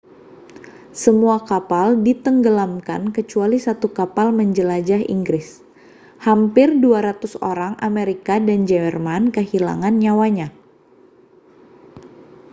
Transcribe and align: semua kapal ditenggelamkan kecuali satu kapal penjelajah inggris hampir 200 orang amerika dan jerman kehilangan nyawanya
semua 1.03 1.37
kapal 1.49 1.87
ditenggelamkan 2.07 3.01
kecuali 3.17 3.57
satu 3.65 3.87
kapal 3.97 4.27
penjelajah 4.39 5.01
inggris 5.15 5.49
hampir 6.25 6.67
200 6.83 7.37
orang 7.51 7.73
amerika 7.89 8.35
dan 8.47 8.59
jerman 8.69 9.23
kehilangan 9.35 9.93
nyawanya 10.03 10.47